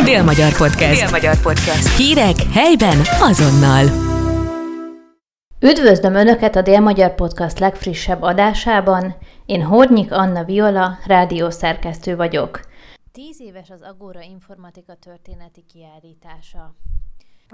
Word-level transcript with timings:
Dél-Magyar 0.00 0.56
Podcast. 0.56 1.00
Dél-Magyar 1.00 1.40
Podcast. 1.40 1.96
Hírek 1.96 2.36
helyben 2.52 2.98
azonnal. 3.20 3.84
Üdvözlöm 5.60 6.14
Önöket 6.14 6.56
a 6.56 6.62
Dél-Magyar 6.62 7.14
Podcast 7.14 7.58
legfrissebb 7.58 8.22
adásában. 8.22 9.14
Én 9.46 9.62
Hornyik 9.62 10.12
Anna 10.12 10.44
Viola, 10.44 10.98
rádiószerkesztő 11.06 12.16
vagyok. 12.16 12.60
Tíz 13.12 13.40
éves 13.40 13.70
az 13.70 13.82
Agóra 13.82 14.20
Informatika 14.20 14.94
történeti 14.94 15.64
kiállítása. 15.72 16.74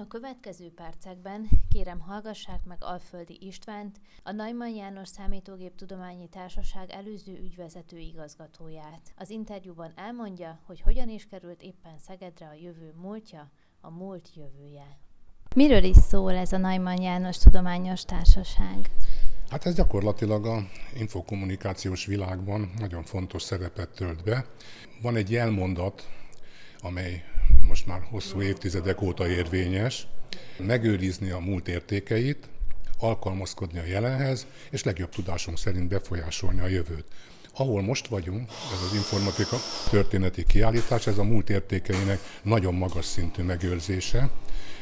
A 0.00 0.06
következő 0.06 0.72
percekben 0.74 1.48
kérem 1.68 2.00
hallgassák 2.00 2.64
meg 2.64 2.78
Alföldi 2.80 3.38
Istvánt, 3.40 4.00
a 4.22 4.32
Neumann 4.32 4.74
János 4.74 5.08
Számítógép 5.08 5.74
Tudományi 5.74 6.28
Társaság 6.28 6.90
előző 6.90 7.32
ügyvezető 7.32 7.98
igazgatóját. 7.98 9.00
Az 9.16 9.30
interjúban 9.30 9.92
elmondja, 9.96 10.58
hogy 10.66 10.80
hogyan 10.80 11.08
is 11.08 11.26
került 11.30 11.62
éppen 11.62 11.98
Szegedre 12.06 12.46
a 12.46 12.52
jövő 12.62 12.94
múltja, 12.96 13.50
a 13.80 13.90
múlt 13.90 14.28
jövője. 14.34 14.98
Miről 15.54 15.84
is 15.84 15.96
szól 15.96 16.34
ez 16.34 16.52
a 16.52 16.58
Neumann 16.58 17.02
János 17.02 17.38
Tudományos 17.38 18.04
Társaság? 18.04 18.90
Hát 19.50 19.66
ez 19.66 19.74
gyakorlatilag 19.74 20.46
a 20.46 20.58
infokommunikációs 20.98 22.06
világban 22.06 22.72
nagyon 22.78 23.02
fontos 23.02 23.42
szerepet 23.42 23.88
tölt 23.88 24.24
be. 24.24 24.46
Van 25.02 25.16
egy 25.16 25.30
jelmondat, 25.30 26.08
amely 26.80 27.24
most 27.68 27.86
már 27.86 28.00
hosszú 28.10 28.42
évtizedek 28.42 29.02
óta 29.02 29.28
érvényes, 29.28 30.06
megőrizni 30.56 31.30
a 31.30 31.38
múlt 31.38 31.68
értékeit, 31.68 32.48
alkalmazkodni 32.98 33.78
a 33.78 33.84
jelenhez, 33.84 34.46
és 34.70 34.82
legjobb 34.82 35.08
tudásunk 35.08 35.58
szerint 35.58 35.88
befolyásolni 35.88 36.60
a 36.60 36.66
jövőt. 36.66 37.04
Ahol 37.52 37.82
most 37.82 38.06
vagyunk, 38.06 38.50
ez 38.72 38.82
az 38.90 38.94
informatika 38.94 39.56
történeti 39.90 40.44
kiállítás, 40.44 41.06
ez 41.06 41.18
a 41.18 41.24
múlt 41.24 41.50
értékeinek 41.50 42.18
nagyon 42.42 42.74
magas 42.74 43.04
szintű 43.04 43.42
megőrzése, 43.42 44.30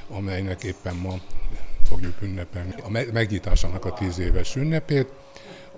amelynek 0.09 0.63
éppen 0.63 0.97
ma 0.97 1.15
fogjuk 1.85 2.23
ünnepelni 2.23 2.75
a 2.83 2.91
megnyitásának 2.91 3.85
a 3.85 3.93
tíz 3.93 4.19
éves 4.19 4.57
ünnepét. 4.57 5.09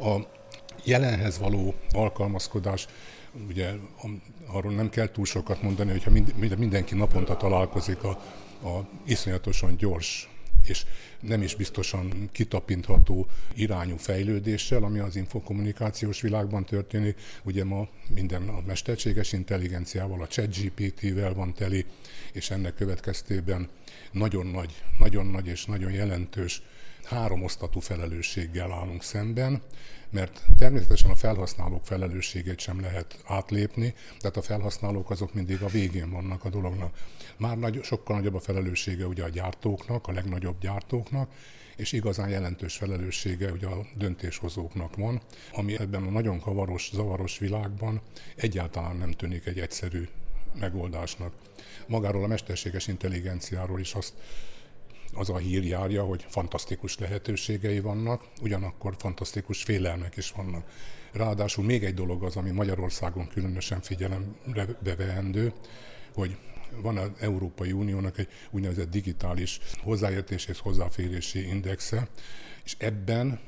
A 0.01 0.17
jelenhez 0.85 1.39
való 1.39 1.75
alkalmazkodás 1.91 2.87
ugye 3.49 3.73
arról 4.47 4.73
nem 4.73 4.89
kell 4.89 5.11
túl 5.11 5.25
sokat 5.25 5.63
mondani, 5.63 5.91
hogyha 5.91 6.11
mindenki 6.57 6.95
naponta 6.95 7.37
találkozik 7.37 8.03
a, 8.03 8.11
a 8.69 8.89
iszonyatosan 9.05 9.77
gyors 9.77 10.29
és 10.69 10.85
nem 11.21 11.43
is 11.43 11.55
biztosan 11.55 12.29
kitapintható 12.33 13.27
irányú 13.55 13.97
fejlődéssel, 13.97 14.83
ami 14.83 14.99
az 14.99 15.17
infokommunikációs 15.17 16.21
világban 16.21 16.65
történik. 16.65 17.21
Ugye 17.43 17.65
ma 17.65 17.89
minden 18.15 18.49
a 18.49 18.63
mesterséges 18.67 19.33
intelligenciával, 19.33 20.23
a 20.23 20.27
ChatGPT-vel 20.27 21.35
van 21.35 21.55
teli, 21.55 21.85
és 22.33 22.51
ennek 22.51 22.75
következtében 22.75 23.69
nagyon 24.13 24.47
nagy, 24.47 24.83
nagyon 24.99 25.27
nagy 25.27 25.47
és 25.47 25.65
nagyon 25.65 25.93
jelentős 25.93 26.63
három 27.05 27.43
osztatú 27.43 27.81
felelősséggel 27.81 28.73
állunk 28.73 29.03
szemben, 29.03 29.63
mert 30.11 30.43
természetesen 30.57 31.11
a 31.11 31.15
felhasználók 31.15 31.87
felelősségét 31.87 32.59
sem 32.59 32.81
lehet 32.81 33.23
átlépni, 33.27 33.95
tehát 34.19 34.37
a 34.37 34.43
felhasználók 34.43 35.11
azok 35.11 35.35
mindig 35.35 35.63
a 35.63 35.69
végén 35.69 36.11
vannak 36.11 36.45
a 36.45 36.49
dolognak. 36.49 36.99
Már 37.37 37.59
nagy, 37.59 37.83
sokkal 37.83 38.17
nagyobb 38.17 38.35
a 38.35 38.41
felelőssége 38.41 39.07
ugye 39.07 39.25
a 39.25 39.29
gyártóknak, 39.29 40.07
a 40.07 40.13
legnagyobb 40.13 40.61
gyártóknak, 40.61 41.31
és 41.77 41.93
igazán 41.93 42.29
jelentős 42.29 42.77
felelőssége 42.77 43.51
ugye 43.51 43.67
a 43.67 43.87
döntéshozóknak 43.95 44.97
van, 44.97 45.21
ami 45.53 45.79
ebben 45.79 46.03
a 46.03 46.11
nagyon 46.11 46.41
kavaros, 46.41 46.91
zavaros 46.93 47.39
világban 47.39 48.01
egyáltalán 48.37 48.97
nem 48.97 49.11
tűnik 49.11 49.47
egy 49.47 49.59
egyszerű 49.59 50.09
megoldásnak. 50.61 51.33
Magáról 51.87 52.25
a 52.25 52.27
mesterséges 52.27 52.87
intelligenciáról 52.87 53.81
is 53.81 53.95
azt 53.95 54.13
az 55.13 55.31
a 55.31 55.37
hír 55.37 55.65
járja, 55.65 56.05
hogy 56.05 56.27
fantasztikus 56.29 56.99
lehetőségei 56.99 57.81
vannak, 57.81 58.25
ugyanakkor 58.43 58.95
fantasztikus 58.99 59.63
félelmek 59.63 60.17
is 60.17 60.31
vannak. 60.31 60.71
Ráadásul 61.13 61.65
még 61.65 61.85
egy 61.85 61.95
dolog 61.95 62.23
az, 62.23 62.37
ami 62.37 62.51
Magyarországon 62.51 63.29
különösen 63.29 63.81
figyelembe 63.81 64.95
veendő, 64.97 65.53
hogy 66.15 66.37
van 66.81 66.97
az 66.97 67.11
Európai 67.21 67.73
Uniónak 67.73 68.19
egy 68.19 68.29
úgynevezett 68.51 68.91
digitális 68.91 69.61
hozzáértés 69.83 70.47
és 70.47 70.61
hozzáférési 70.61 71.49
indexe, 71.49 72.09
és 72.65 72.77
ebben 72.79 73.41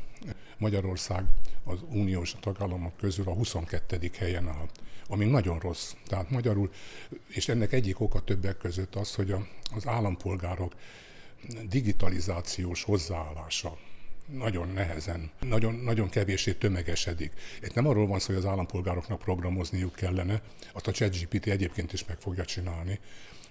Magyarország 0.59 1.25
az 1.65 1.79
uniós 1.91 2.35
tagállamok 2.41 2.97
közül 2.97 3.29
a 3.29 3.33
22. 3.33 4.11
helyen 4.19 4.49
áll, 4.49 4.69
ami 5.09 5.25
nagyon 5.25 5.59
rossz. 5.59 5.93
Tehát 6.07 6.31
magyarul, 6.31 6.71
és 7.29 7.49
ennek 7.49 7.73
egyik 7.73 8.01
oka 8.01 8.21
többek 8.21 8.57
között 8.57 8.95
az, 8.95 9.15
hogy 9.15 9.35
az 9.75 9.87
állampolgárok 9.87 10.75
digitalizációs 11.69 12.83
hozzáállása 12.83 13.79
nagyon 14.33 14.69
nehezen, 14.69 15.31
nagyon, 15.41 15.75
nagyon 15.75 16.09
kevésé 16.09 16.53
tömegesedik. 16.53 17.33
Itt 17.63 17.75
nem 17.75 17.87
arról 17.87 18.07
van 18.07 18.19
szó, 18.19 18.27
hogy 18.27 18.45
az 18.45 18.51
állampolgároknak 18.51 19.19
programozniuk 19.19 19.95
kellene, 19.95 20.43
azt 20.73 20.87
a 20.87 20.93
ChatGPT 20.93 21.47
egyébként 21.47 21.93
is 21.93 22.05
meg 22.05 22.17
fogja 22.21 22.45
csinálni, 22.45 22.99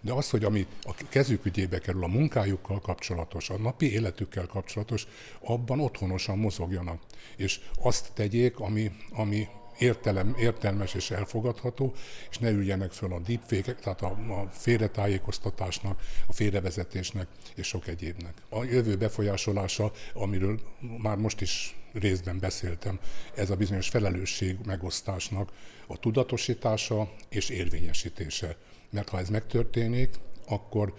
de 0.02 0.14
az, 0.14 0.30
hogy 0.30 0.44
ami 0.44 0.66
a 0.82 0.94
kezük 1.10 1.46
ügyébe 1.46 1.80
kerül, 1.80 2.04
a 2.04 2.08
munkájukkal 2.08 2.80
kapcsolatos, 2.80 3.50
a 3.50 3.58
napi 3.58 3.92
életükkel 3.92 4.46
kapcsolatos, 4.46 5.08
abban 5.40 5.80
otthonosan 5.80 6.38
mozogjanak. 6.38 7.02
És 7.36 7.60
azt 7.80 8.12
tegyék, 8.14 8.60
ami, 8.60 8.92
ami 9.12 9.48
értelem, 9.80 10.36
értelmes 10.38 10.94
és 10.94 11.12
elfogadható, 11.12 11.94
és 12.30 12.38
ne 12.38 12.50
üljenek 12.50 12.92
föl 12.92 13.14
a 13.14 13.20
deepfake 13.20 13.74
tehát 13.74 14.02
a, 14.02 14.08
a 14.08 14.50
félretájékoztatásnak, 14.52 16.02
a 16.28 16.34
félrevezetésnek 16.34 17.28
és 17.56 17.68
sok 17.68 17.88
egyébnek. 17.88 18.34
A 18.50 18.64
jövő 18.64 18.96
befolyásolása, 18.96 19.92
amiről 20.14 20.60
már 20.98 21.18
most 21.18 21.42
is 21.42 21.78
részben 21.94 22.40
beszéltem, 22.40 23.00
ez 23.36 23.50
a 23.50 23.56
bizonyos 23.56 23.90
felelősség 23.90 24.58
megosztásnak 24.66 25.52
a 25.88 25.98
tudatosítása 25.98 27.12
és 27.30 27.50
érvényesítése. 27.50 28.58
Mert 28.90 29.10
ha 29.10 29.20
ez 29.20 29.30
megtörténik, 29.30 30.16
akkor, 30.48 30.94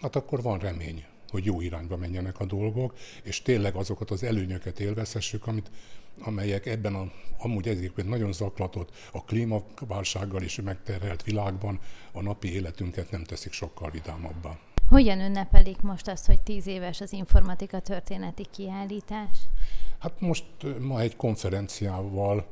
hát 0.00 0.16
akkor 0.16 0.42
van 0.42 0.58
remény 0.58 1.04
hogy 1.30 1.44
jó 1.44 1.60
irányba 1.60 1.96
menjenek 1.96 2.40
a 2.40 2.44
dolgok, 2.44 2.94
és 3.22 3.42
tényleg 3.42 3.74
azokat 3.74 4.10
az 4.10 4.22
előnyöket 4.22 4.80
élvezhessük, 4.80 5.46
amit, 5.46 5.70
amelyek 6.20 6.66
ebben 6.66 6.94
a, 6.94 7.10
amúgy 7.38 7.68
egyébként 7.68 8.08
nagyon 8.08 8.32
zaklatott, 8.32 8.90
a 9.12 9.24
klímaválsággal 9.24 10.42
is 10.42 10.60
megterhelt 10.60 11.22
világban 11.22 11.80
a 12.12 12.22
napi 12.22 12.52
életünket 12.52 13.10
nem 13.10 13.24
teszik 13.24 13.52
sokkal 13.52 13.90
vidámabbá. 13.90 14.58
Hogyan 14.88 15.20
ünnepelik 15.20 15.80
most 15.80 16.08
azt, 16.08 16.26
hogy 16.26 16.40
tíz 16.40 16.66
éves 16.66 17.00
az 17.00 17.12
informatika 17.12 17.80
történeti 17.80 18.46
kiállítás? 18.50 19.38
Hát 19.98 20.20
most 20.20 20.44
ma 20.80 21.00
egy 21.00 21.16
konferenciával 21.16 22.46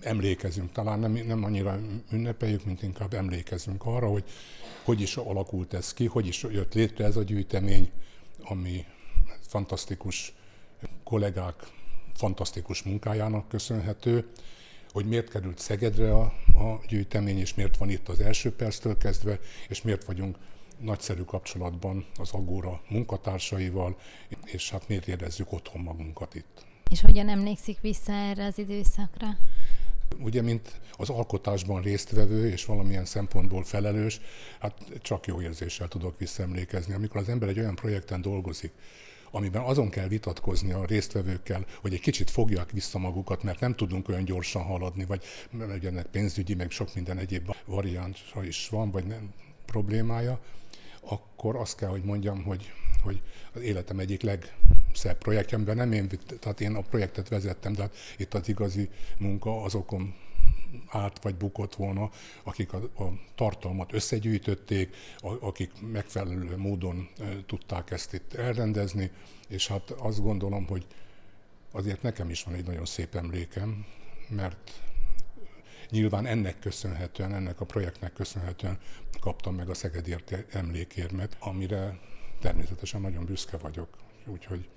emlékezünk, 0.00 0.72
talán 0.72 0.98
nem, 0.98 1.12
nem 1.12 1.44
annyira 1.44 1.80
ünnepeljük, 2.12 2.64
mint 2.64 2.82
inkább 2.82 3.14
emlékezünk 3.14 3.84
arra, 3.84 4.08
hogy 4.08 4.24
hogy 4.84 5.00
is 5.00 5.16
alakult 5.16 5.74
ez 5.74 5.92
ki, 5.92 6.06
hogy 6.06 6.26
is 6.26 6.42
jött 6.42 6.74
létre 6.74 7.04
ez 7.04 7.16
a 7.16 7.22
gyűjtemény, 7.22 7.90
ami 8.42 8.84
fantasztikus 9.40 10.34
kollégák 11.04 11.72
fantasztikus 12.14 12.82
munkájának 12.82 13.48
köszönhető, 13.48 14.30
hogy 14.92 15.06
miért 15.06 15.28
került 15.28 15.58
Szegedre 15.58 16.14
a, 16.14 16.22
a 16.54 16.80
gyűjtemény, 16.88 17.38
és 17.38 17.54
miért 17.54 17.76
van 17.76 17.90
itt 17.90 18.08
az 18.08 18.20
első 18.20 18.52
perctől 18.52 18.96
kezdve, 18.96 19.38
és 19.68 19.82
miért 19.82 20.04
vagyunk 20.04 20.36
nagyszerű 20.78 21.22
kapcsolatban 21.22 22.06
az 22.18 22.32
Agóra 22.32 22.80
munkatársaival, 22.88 23.98
és 24.44 24.70
hát 24.70 24.88
miért 24.88 25.08
érezzük 25.08 25.52
otthon 25.52 25.82
magunkat 25.82 26.34
itt. 26.34 26.66
És 26.90 27.00
hogyan 27.00 27.28
emlékszik 27.28 27.80
vissza 27.80 28.12
erre 28.12 28.44
az 28.44 28.58
időszakra? 28.58 29.26
Ugye, 30.18 30.42
mint 30.42 30.80
az 30.96 31.10
alkotásban 31.10 31.82
résztvevő 31.82 32.48
és 32.48 32.64
valamilyen 32.64 33.04
szempontból 33.04 33.64
felelős, 33.64 34.20
hát 34.60 34.74
csak 35.02 35.26
jó 35.26 35.40
érzéssel 35.40 35.88
tudok 35.88 36.18
visszaemlékezni. 36.18 36.94
Amikor 36.94 37.20
az 37.20 37.28
ember 37.28 37.48
egy 37.48 37.58
olyan 37.58 37.74
projekten 37.74 38.20
dolgozik, 38.20 38.72
amiben 39.30 39.62
azon 39.62 39.90
kell 39.90 40.08
vitatkozni 40.08 40.72
a 40.72 40.84
résztvevőkkel, 40.84 41.64
hogy 41.80 41.94
egy 41.94 42.00
kicsit 42.00 42.30
fogják 42.30 42.70
vissza 42.70 42.98
magukat, 42.98 43.42
mert 43.42 43.60
nem 43.60 43.74
tudunk 43.74 44.08
olyan 44.08 44.24
gyorsan 44.24 44.62
haladni, 44.62 45.04
vagy 45.04 45.24
ugye 45.52 45.88
ennek 45.88 46.06
pénzügyi, 46.06 46.54
meg 46.54 46.70
sok 46.70 46.94
minden 46.94 47.18
egyéb 47.18 47.54
variánsa 47.64 48.44
is 48.44 48.68
van, 48.68 48.90
vagy 48.90 49.06
nem 49.06 49.32
problémája, 49.66 50.40
akkor 51.00 51.56
azt 51.56 51.76
kell, 51.76 51.88
hogy 51.88 52.04
mondjam, 52.04 52.42
hogy, 52.42 52.72
hogy 53.02 53.22
az 53.52 53.60
életem 53.60 53.98
egyik 53.98 54.22
legszebb 54.94 55.18
projektje, 55.18 55.56
amiben 55.56 55.76
nem 55.76 55.92
én, 55.92 56.08
tehát 56.40 56.60
én 56.60 56.74
a 56.74 56.80
projektet 56.80 57.28
vezettem, 57.28 57.72
de 57.72 57.82
hát 57.82 57.94
itt 58.16 58.34
az 58.34 58.48
igazi 58.48 58.88
munka 59.18 59.62
azokon 59.62 60.14
állt 60.88 61.22
vagy 61.22 61.34
bukott 61.34 61.74
volna, 61.74 62.10
akik 62.42 62.72
a, 62.72 62.76
a 62.76 63.12
tartalmat 63.34 63.92
összegyűjtötték, 63.92 64.96
a, 65.18 65.46
akik 65.46 65.70
megfelelő 65.92 66.56
módon 66.56 67.08
e, 67.18 67.24
tudták 67.46 67.90
ezt 67.90 68.12
itt 68.12 68.34
elrendezni, 68.34 69.10
és 69.48 69.66
hát 69.66 69.90
azt 69.90 70.22
gondolom, 70.22 70.66
hogy 70.66 70.86
azért 71.72 72.02
nekem 72.02 72.30
is 72.30 72.42
van 72.42 72.54
egy 72.54 72.66
nagyon 72.66 72.84
szép 72.84 73.14
emlékem, 73.14 73.86
mert 74.28 74.80
nyilván 75.90 76.26
ennek 76.26 76.58
köszönhetően, 76.58 77.34
ennek 77.34 77.60
a 77.60 77.64
projektnek 77.64 78.12
köszönhetően 78.12 78.78
kaptam 79.20 79.54
meg 79.54 79.68
a 79.68 79.74
Szegedi 79.74 80.16
emlékérmet, 80.50 81.36
amire 81.40 81.98
természetesen 82.40 83.00
nagyon 83.00 83.24
büszke 83.24 83.56
vagyok, 83.56 83.88
úgyhogy 84.26 84.68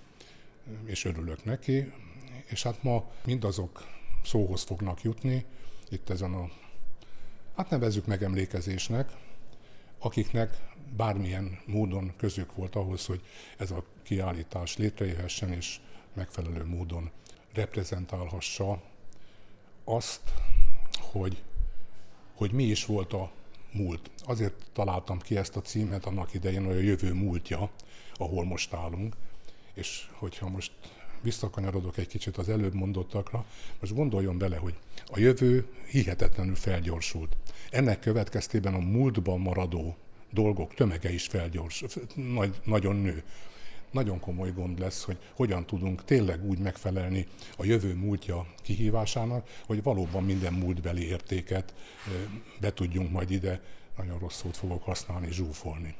és 0.86 1.06
örülök 1.06 1.44
neki. 1.44 1.92
És 2.46 2.64
hát 2.64 2.84
ma 2.84 3.12
mindazok 3.26 3.86
szóhoz 4.24 4.64
fognak 4.64 5.02
jutni, 5.02 5.46
itt 5.90 6.10
ezen 6.10 6.34
a, 6.34 6.50
hát 7.56 7.70
nevezzük 7.70 8.06
megemlékezésnek, 8.06 9.12
akiknek 10.00 10.68
bármilyen 10.96 11.60
módon 11.66 12.14
közük 12.18 12.56
volt 12.56 12.76
ahhoz, 12.76 13.06
hogy 13.06 13.22
ez 13.58 13.72
a 13.72 13.84
kiállítás 14.04 14.78
létrejöhessen 14.78 15.52
és 15.52 15.80
megfelelő 16.14 16.66
módon 16.66 17.12
reprezentálhassa 17.54 18.82
azt, 19.84 20.22
hogy, 21.00 21.44
hogy 22.36 22.52
mi 22.52 22.64
is 22.64 22.86
volt 22.86 23.14
a 23.14 23.32
múlt. 23.72 24.10
Azért 24.26 24.66
találtam 24.74 25.20
ki 25.20 25.38
ezt 25.38 25.56
a 25.56 25.62
címet 25.62 26.06
annak 26.06 26.34
idején, 26.34 26.66
hogy 26.66 26.76
a 26.76 26.80
jövő 26.80 27.14
múltja, 27.14 27.70
ahol 28.14 28.46
most 28.46 28.74
állunk, 28.74 29.16
és 29.78 30.08
hogyha 30.12 30.50
most 30.50 30.72
visszakanyarodok 31.22 31.98
egy 31.98 32.08
kicsit 32.08 32.38
az 32.38 32.50
előbb 32.50 32.74
mondottakra, 32.74 33.46
most 33.80 33.94
gondoljon 33.94 34.38
bele, 34.38 34.58
hogy 34.58 34.76
a 35.12 35.20
jövő 35.20 35.68
hihetetlenül 35.90 36.56
felgyorsult. 36.56 37.38
Ennek 37.70 38.00
következtében 38.00 38.74
a 38.74 38.80
múltban 38.80 39.40
maradó 39.40 39.98
dolgok 40.32 40.74
tömege 40.74 41.14
is 41.14 41.28
felgyors, 41.28 41.84
nagy, 42.16 42.62
nagyon 42.64 42.96
nő. 42.96 43.24
Nagyon 43.92 44.20
komoly 44.20 44.52
gond 44.52 44.80
lesz, 44.80 45.04
hogy 45.04 45.18
hogyan 45.34 45.66
tudunk 45.66 46.04
tényleg 46.06 46.46
úgy 46.46 46.60
megfelelni 46.60 47.28
a 47.58 47.66
jövő 47.66 47.94
múltja 47.94 48.46
kihívásának, 48.62 49.50
hogy 49.66 49.84
valóban 49.84 50.24
minden 50.24 50.54
múltbeli 50.54 51.08
értéket 51.08 51.74
be 52.60 52.74
tudjunk 52.74 53.12
majd 53.12 53.32
ide, 53.32 53.62
nagyon 53.98 54.20
rossz 54.20 54.40
szót 54.40 54.58
fogok 54.58 54.84
használni, 54.84 55.32
zsúfolni. 55.32 55.96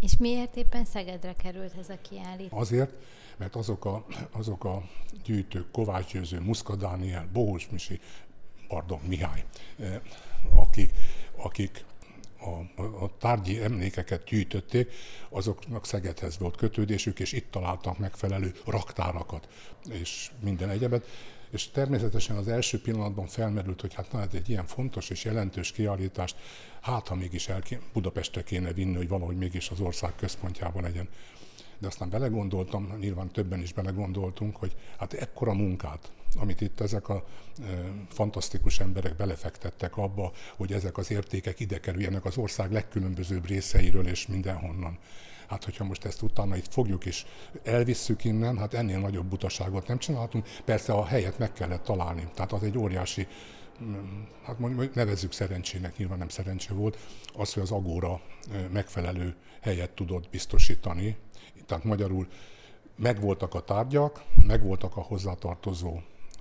És 0.00 0.16
miért 0.18 0.56
éppen 0.56 0.84
Szegedre 0.84 1.34
került 1.34 1.74
ez 1.78 1.88
a 1.88 1.98
kiállítás? 2.08 2.60
Azért, 2.60 2.92
mert 3.36 3.56
azok 3.56 3.84
a, 3.84 4.06
azok 4.30 4.64
a 4.64 4.82
gyűjtők, 5.24 5.70
Kovács 5.70 6.12
Győző, 6.12 6.40
Muszka 6.40 6.76
Dániel, 6.76 7.28
Bohus 7.32 7.68
Misi, 7.68 8.00
pardon, 8.68 9.00
Mihály, 9.06 9.44
akik, 10.54 10.92
akik 11.36 11.84
a, 12.40 12.82
a 13.04 13.10
tárgyi 13.18 13.62
emlékeket 13.62 14.24
gyűjtötték, 14.24 14.92
azoknak 15.28 15.86
Szegedhez 15.86 16.38
volt 16.38 16.56
kötődésük, 16.56 17.20
és 17.20 17.32
itt 17.32 17.50
találtak 17.50 17.98
megfelelő 17.98 18.54
raktárakat, 18.64 19.48
és 19.90 20.30
minden 20.40 20.70
egyebet. 20.70 21.06
És 21.50 21.68
természetesen 21.68 22.36
az 22.36 22.48
első 22.48 22.80
pillanatban 22.80 23.26
felmerült, 23.26 23.80
hogy 23.80 23.94
hát 23.94 24.12
na, 24.12 24.18
hát 24.18 24.34
egy 24.34 24.48
ilyen 24.48 24.66
fontos 24.66 25.10
és 25.10 25.24
jelentős 25.24 25.72
kiállítást, 25.72 26.36
hát 26.80 27.08
ha 27.08 27.14
mégis 27.14 27.48
el, 27.48 27.62
Budapestre 27.92 28.42
kéne 28.42 28.72
vinni, 28.72 28.96
hogy 28.96 29.08
valahogy 29.08 29.36
mégis 29.36 29.70
az 29.70 29.80
ország 29.80 30.14
központjában 30.16 30.82
legyen. 30.82 31.08
De 31.78 31.86
aztán 31.86 32.08
belegondoltam, 32.08 32.96
nyilván 33.00 33.30
többen 33.30 33.60
is 33.60 33.72
belegondoltunk, 33.72 34.56
hogy 34.56 34.76
hát 34.98 35.12
ekkora 35.12 35.52
munkát, 35.52 36.12
amit 36.38 36.60
itt 36.60 36.80
ezek 36.80 37.08
a 37.08 37.24
e, 37.58 37.64
fantasztikus 38.08 38.80
emberek 38.80 39.16
belefektettek 39.16 39.96
abba, 39.96 40.32
hogy 40.56 40.72
ezek 40.72 40.96
az 40.98 41.10
értékek 41.10 41.60
ide 41.60 41.80
kerüljenek 41.80 42.24
az 42.24 42.36
ország 42.36 42.72
legkülönbözőbb 42.72 43.46
részeiről 43.46 44.06
és 44.06 44.26
mindenhonnan. 44.26 44.98
Hát, 45.48 45.64
hogyha 45.64 45.84
most 45.84 46.04
ezt 46.04 46.22
utána 46.22 46.56
itt 46.56 46.72
fogjuk 46.72 47.06
és 47.06 47.24
elvisszük 47.62 48.24
innen, 48.24 48.58
hát 48.58 48.74
ennél 48.74 48.98
nagyobb 48.98 49.26
butaságot 49.26 49.86
nem 49.86 49.98
csinálhatunk. 49.98 50.48
Persze 50.64 50.92
a 50.92 51.04
helyet 51.04 51.38
meg 51.38 51.52
kellett 51.52 51.82
találni. 51.82 52.28
Tehát 52.34 52.52
az 52.52 52.62
egy 52.62 52.78
óriási 52.78 53.26
hát 54.42 54.58
mondjuk 54.58 54.94
nevezzük 54.94 55.32
szerencsének, 55.32 55.96
nyilván 55.96 56.18
nem 56.18 56.28
szerencse 56.28 56.74
volt, 56.74 56.98
az, 57.34 57.52
hogy 57.52 57.62
az 57.62 57.70
Agóra 57.70 58.20
megfelelő 58.72 59.34
helyet 59.60 59.90
tudott 59.90 60.30
biztosítani 60.30 61.16
tehát 61.70 61.84
magyarul 61.84 62.26
megvoltak 62.96 63.54
a 63.54 63.60
tárgyak, 63.60 64.24
megvoltak 64.46 64.96
a 64.96 65.00
hozzátartozó 65.00 66.00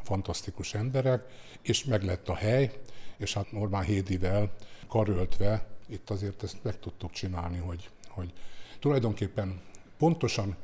fantasztikus 0.10 0.74
emberek, 0.74 1.24
és 1.62 1.84
meg 1.84 2.04
lett 2.04 2.30
a 2.30 2.36
hely, 2.36 2.80
és 3.18 3.34
hát 3.34 3.48
Orbán 3.54 3.84
Hédivel 3.84 4.52
karöltve 4.88 5.68
itt 5.88 6.10
azért 6.10 6.44
ezt 6.44 6.64
meg 6.64 6.80
tudtuk 6.80 7.12
csinálni, 7.12 7.58
hogy, 7.58 7.90
hogy 8.08 8.34
tulajdonképpen 8.80 9.62
pontosan 9.98 10.56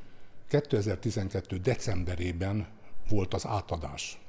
2012. 0.47 1.57
decemberében 1.57 2.68
volt 3.09 3.33
az 3.33 3.45
átadás. 3.45 4.19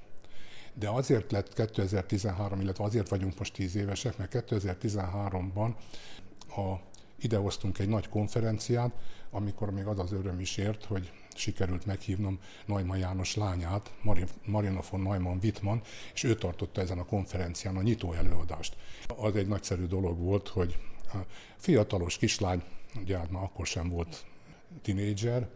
De 0.75 0.89
azért 0.89 1.33
lett 1.33 1.55
2013, 1.55 2.61
illetve 2.61 2.85
azért 2.85 3.09
vagyunk 3.09 3.39
most 3.39 3.53
10 3.53 3.77
évesek, 3.77 4.17
mert 4.17 4.47
2013-ban 4.51 5.75
a 6.49 6.75
idehoztunk 7.21 7.79
egy 7.79 7.89
nagy 7.89 8.09
konferenciát, 8.09 8.93
amikor 9.31 9.71
még 9.71 9.87
az 9.87 9.99
az 9.99 10.12
öröm 10.12 10.41
is 10.41 10.57
ért, 10.57 10.85
hogy 10.85 11.12
sikerült 11.37 11.87
meghívnom 11.87 12.41
Neumann 12.67 12.99
János 12.99 13.35
lányát, 13.35 13.94
Marina 14.44 14.81
von 14.91 15.00
Neumann 15.00 15.38
Wittmann, 15.43 15.81
és 16.15 16.23
ő 16.23 16.35
tartotta 16.35 16.81
ezen 16.81 16.99
a 16.99 17.05
konferencián 17.05 17.77
a 17.77 17.83
nyitó 17.83 18.12
előadást. 18.12 18.77
Az 19.17 19.37
egy 19.37 19.47
nagyszerű 19.47 19.85
dolog 19.85 20.19
volt, 20.19 20.49
hogy 20.49 20.79
a 21.12 21.17
fiatalos 21.56 22.17
kislány, 22.19 22.62
ugye 23.00 23.19
hát 23.19 23.31
már 23.31 23.43
akkor 23.43 23.67
sem 23.67 23.88
volt 23.88 24.25
tinédzser, 24.83 25.49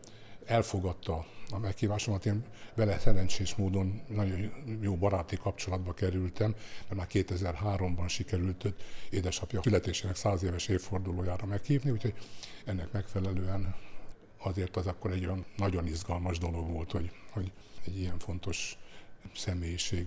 elfogadta 0.46 1.26
a 1.50 1.58
meghívásomat. 1.58 2.26
Én 2.26 2.44
vele 2.74 2.98
szerencsés 2.98 3.54
módon 3.54 4.00
nagyon 4.08 4.52
jó 4.80 4.96
baráti 4.96 5.36
kapcsolatba 5.36 5.94
kerültem, 5.94 6.54
mert 6.88 6.94
már 6.94 7.06
2003-ban 7.10 8.08
sikerült 8.08 8.64
őt 8.64 8.82
édesapja 9.10 9.62
születésének 9.62 10.16
száz 10.16 10.42
éves 10.42 10.68
évfordulójára 10.68 11.46
meghívni, 11.46 11.90
úgyhogy 11.90 12.14
ennek 12.64 12.92
megfelelően 12.92 13.74
azért 14.42 14.76
az 14.76 14.86
akkor 14.86 15.10
egy 15.10 15.24
olyan 15.24 15.44
nagyon 15.56 15.86
izgalmas 15.86 16.38
dolog 16.38 16.70
volt, 16.70 16.90
hogy, 16.90 17.10
hogy 17.30 17.52
egy 17.84 17.98
ilyen 17.98 18.18
fontos 18.18 18.78
személyiség 19.34 20.06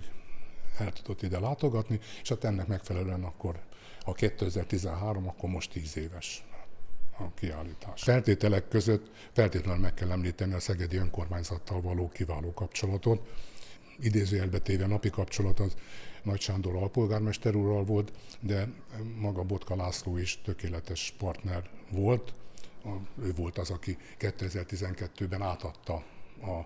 el 0.77 0.91
tudott 0.91 1.21
ide 1.21 1.39
látogatni, 1.39 1.99
és 2.21 2.29
hát 2.29 2.43
ennek 2.43 2.67
megfelelően 2.67 3.23
akkor, 3.23 3.59
a 4.05 4.13
2013, 4.13 5.27
akkor 5.27 5.49
most 5.49 5.71
10 5.71 5.97
éves 5.97 6.43
a 7.17 7.33
kiállítás. 7.33 8.03
Feltételek 8.03 8.67
között 8.67 9.11
feltétlenül 9.31 9.81
meg 9.81 9.93
kell 9.93 10.11
említeni 10.11 10.53
a 10.53 10.59
Szegedi 10.59 10.97
önkormányzattal 10.97 11.81
való 11.81 12.09
kiváló 12.09 12.53
kapcsolatot. 12.53 13.27
Idézőjelbe 13.99 14.59
téve 14.59 14.87
napi 14.87 15.09
kapcsolat 15.09 15.59
az 15.59 15.75
Nagy 16.23 16.41
Sándor 16.41 16.75
alpolgármester 16.75 17.55
úrral 17.55 17.83
volt, 17.83 18.11
de 18.39 18.67
maga 19.19 19.43
Botka 19.43 19.75
László 19.75 20.17
is 20.17 20.41
tökéletes 20.41 21.13
partner 21.17 21.69
volt. 21.91 22.33
Ő 23.23 23.33
volt 23.35 23.57
az, 23.57 23.69
aki 23.69 23.97
2012-ben 24.19 25.41
átadta 25.41 25.93
a 26.41 26.65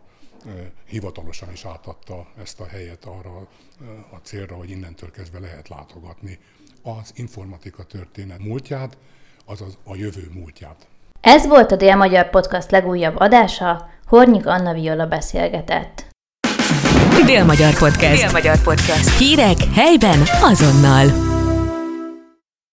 hivatalosan 0.85 1.51
is 1.51 1.65
átadta 1.65 2.27
ezt 2.41 2.59
a 2.59 2.67
helyet 2.67 3.05
arra 3.05 3.47
a 4.11 4.17
célra, 4.23 4.55
hogy 4.55 4.69
innentől 4.69 5.11
kezdve 5.11 5.39
lehet 5.39 5.69
látogatni 5.69 6.39
az 6.83 7.11
informatika 7.15 7.83
történet 7.83 8.39
múltját, 8.39 8.97
azaz 9.45 9.77
a 9.83 9.95
jövő 9.95 10.29
múltját. 10.33 10.87
Ez 11.21 11.47
volt 11.47 11.71
a 11.71 11.75
Dél-Magyar 11.75 12.29
Podcast 12.29 12.71
legújabb 12.71 13.15
adása, 13.15 13.89
Hornyik 14.05 14.45
Anna 14.45 14.73
Viola 14.73 15.07
beszélgetett. 15.07 16.05
Dél-Magyar 17.25 17.77
Podcast. 17.77 18.21
Dél-Magyar 18.21 18.61
Podcast. 18.61 19.17
Hírek 19.17 19.57
helyben 19.73 20.19
azonnal. 20.41 21.26